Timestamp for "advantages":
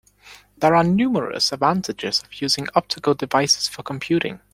1.51-2.23